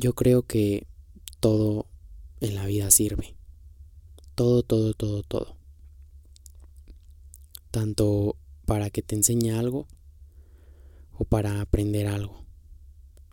[0.00, 0.86] Yo creo que
[1.40, 1.86] todo
[2.40, 3.36] en la vida sirve.
[4.34, 5.58] Todo, todo, todo, todo.
[7.70, 8.34] Tanto
[8.64, 9.86] para que te enseñe algo
[11.12, 12.46] o para aprender algo.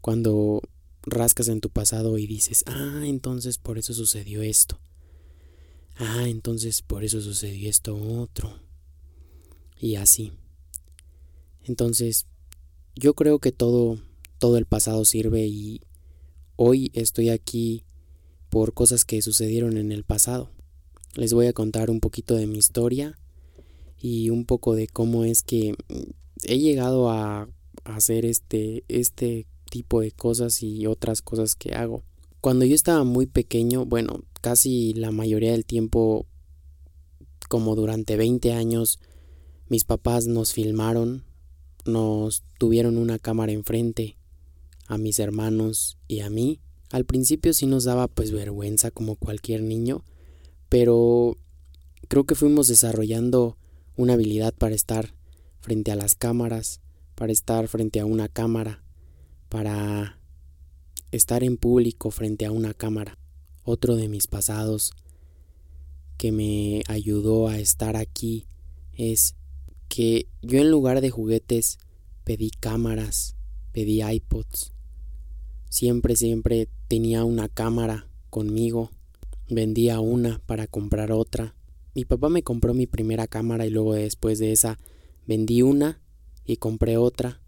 [0.00, 0.62] Cuando
[1.02, 4.78] rascas en tu pasado y dices, ah, entonces por eso sucedió esto.
[5.96, 8.60] Ah, entonces por eso sucedió esto otro.
[9.80, 10.32] Y así.
[11.64, 12.28] Entonces,
[12.94, 13.98] yo creo que todo,
[14.38, 15.80] todo el pasado sirve y
[16.56, 17.84] hoy estoy aquí
[18.50, 20.50] por cosas que sucedieron en el pasado.
[21.14, 23.18] Les voy a contar un poquito de mi historia
[23.98, 25.74] y un poco de cómo es que
[26.44, 27.48] he llegado a
[27.84, 32.02] hacer este, este tipo de cosas y otras cosas que hago.
[32.40, 36.26] Cuando yo estaba muy pequeño, bueno, casi la mayoría del tiempo,
[37.48, 38.98] como durante 20 años,
[39.68, 41.24] mis papás nos filmaron,
[41.86, 44.16] nos tuvieron una cámara enfrente
[44.92, 46.60] a mis hermanos y a mí.
[46.90, 50.04] Al principio sí nos daba pues vergüenza como cualquier niño,
[50.68, 51.38] pero
[52.08, 53.56] creo que fuimos desarrollando
[53.96, 55.14] una habilidad para estar
[55.60, 56.80] frente a las cámaras,
[57.14, 58.84] para estar frente a una cámara,
[59.48, 60.18] para
[61.10, 63.18] estar en público frente a una cámara.
[63.64, 64.92] Otro de mis pasados
[66.18, 68.46] que me ayudó a estar aquí
[68.92, 69.36] es
[69.88, 71.78] que yo en lugar de juguetes
[72.24, 73.36] pedí cámaras,
[73.72, 74.71] pedí iPods.
[75.72, 78.90] Siempre, siempre tenía una cámara conmigo.
[79.48, 81.54] Vendía una para comprar otra.
[81.94, 84.78] Mi papá me compró mi primera cámara y luego después de esa
[85.26, 86.02] vendí una
[86.44, 87.40] y compré otra.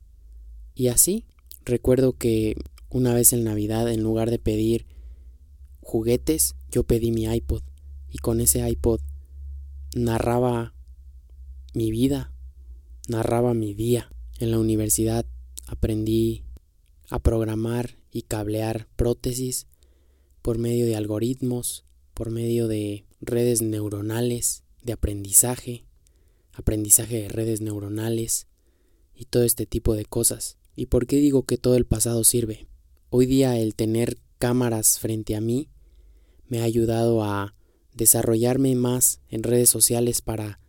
[0.75, 1.27] Y así,
[1.67, 2.56] recuerdo que
[2.89, 4.86] una vez en Navidad, en lugar de pedir
[5.83, 7.62] juguetes, yo pedí mi iPod.
[8.11, 9.02] Y con ese iPod
[9.95, 10.72] narraba
[11.75, 12.33] mi vida,
[13.06, 14.11] narraba mi día.
[14.39, 15.27] En la universidad
[15.67, 16.42] aprendí
[17.10, 19.66] a programar y cablear prótesis
[20.42, 25.86] por medio de algoritmos, por medio de redes neuronales de aprendizaje,
[26.52, 28.46] aprendizaje de redes neuronales,
[29.14, 30.58] y todo este tipo de cosas.
[30.74, 32.67] ¿Y por qué digo que todo el pasado sirve?
[33.11, 35.68] Hoy día el tener cámaras frente a mí
[36.48, 37.55] me ha ayudado a
[37.95, 40.61] desarrollarme más en redes sociales para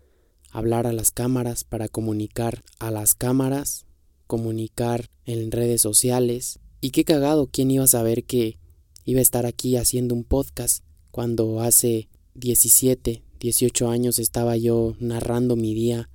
[0.51, 3.85] hablar a las cámaras, para comunicar a las cámaras,
[4.27, 6.59] comunicar en redes sociales.
[6.81, 8.57] Y qué cagado, ¿quién iba a saber que
[9.03, 15.55] iba a estar aquí haciendo un podcast cuando hace 17, 18 años estaba yo narrando
[15.55, 16.09] mi día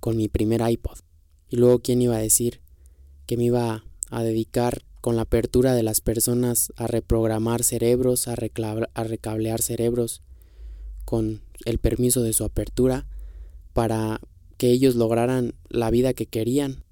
[0.00, 0.98] con mi primer iPod?
[1.48, 2.60] Y luego, ¿quién iba a decir
[3.26, 8.34] que me iba a dedicar con la apertura de las personas a reprogramar cerebros, a,
[8.34, 10.22] a recablear cerebros,
[11.04, 13.06] con el permiso de su apertura,
[13.72, 14.20] para
[14.56, 16.83] que ellos lograran la vida que querían,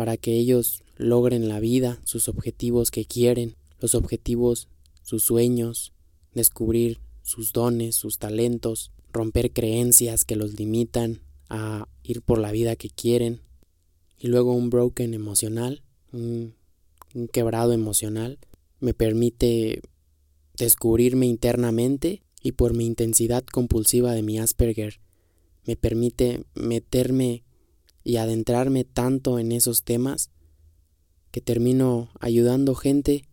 [0.00, 4.66] para que ellos logren la vida, sus objetivos que quieren, los objetivos,
[5.02, 5.92] sus sueños,
[6.32, 12.76] descubrir sus dones, sus talentos, romper creencias que los limitan a ir por la vida
[12.76, 13.42] que quieren,
[14.18, 15.82] y luego un broken emocional,
[16.14, 16.54] un,
[17.30, 18.38] quebrado emocional,
[18.78, 19.82] me permite
[20.56, 24.98] descubrirme internamente y por mi intensidad compulsiva de mi Asperger,
[25.66, 27.42] me permite meterme
[28.02, 30.30] y adentrarme tanto en esos temas
[31.30, 33.28] que termino ayudando gente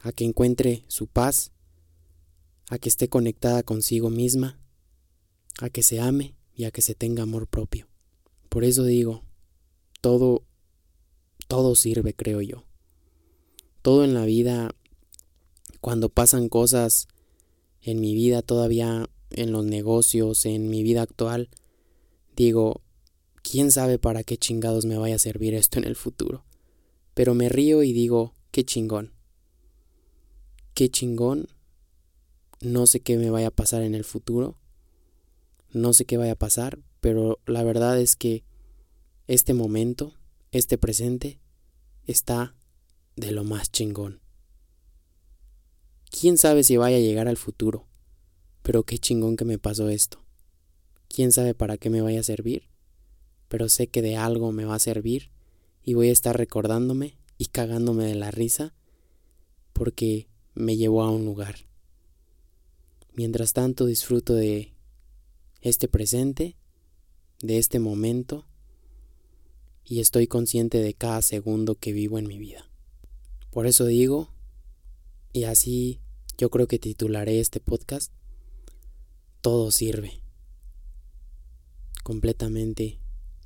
[0.00, 1.52] a que encuentre su paz,
[2.68, 4.58] a que esté conectada consigo misma,
[5.60, 7.88] a que se ame y a que se tenga amor propio.
[8.48, 9.24] Por eso digo,
[10.00, 10.44] todo,
[11.48, 12.64] todo sirve, creo yo.
[13.82, 14.74] Todo en la vida,
[15.80, 17.08] cuando pasan cosas
[17.82, 21.50] en mi vida todavía, en los negocios, en mi vida actual,
[22.36, 22.83] digo,
[23.44, 26.44] quién sabe para qué chingados me vaya a servir esto en el futuro.
[27.12, 29.12] Pero me río y digo, qué chingón.
[30.72, 31.48] Qué chingón.
[32.60, 34.58] No sé qué me vaya a pasar en el futuro.
[35.70, 38.44] No sé qué vaya a pasar, pero la verdad es que
[39.26, 40.14] este momento,
[40.50, 41.38] este presente,
[42.06, 42.56] está
[43.16, 44.20] de lo más chingón.
[46.10, 47.86] ¿Quién sabe si vaya a llegar al futuro?
[48.62, 50.24] Pero qué chingón que me pasó esto.
[51.08, 52.73] ¿Quién sabe para qué me vaya a servir?
[53.54, 55.30] Pero sé que de algo me va a servir
[55.84, 58.74] y voy a estar recordándome y cagándome de la risa
[59.72, 61.54] porque me llevó a un lugar.
[63.12, 64.74] Mientras tanto disfruto de
[65.60, 66.56] este presente,
[67.42, 68.44] de este momento,
[69.84, 72.68] y estoy consciente de cada segundo que vivo en mi vida.
[73.52, 74.34] Por eso digo,
[75.32, 76.00] y así
[76.36, 78.12] yo creo que titularé este podcast,
[79.42, 80.22] todo sirve.
[82.02, 82.98] Completamente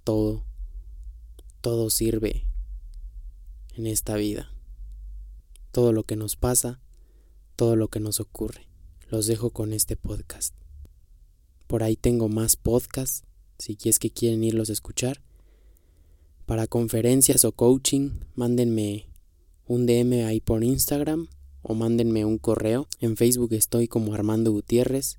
[0.08, 0.42] todo,
[1.60, 2.46] todo sirve
[3.76, 4.50] en esta vida.
[5.70, 6.80] todo lo que nos pasa,
[7.56, 8.70] todo lo que nos ocurre.
[9.10, 10.54] Los dejo con este podcast.
[11.66, 13.24] Por ahí tengo más podcasts,
[13.58, 15.20] si es que quieren irlos a escuchar.
[16.46, 19.10] Para conferencias o coaching, mándenme
[19.66, 21.28] un DM ahí por Instagram
[21.60, 22.88] o mándenme un correo.
[22.98, 25.18] En Facebook estoy como Armando Gutiérrez.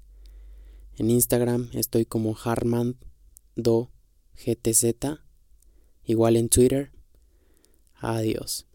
[0.97, 3.91] En Instagram estoy como Harmando
[4.45, 5.19] GTZ.
[6.05, 6.91] Igual en Twitter.
[7.95, 8.68] Adiós.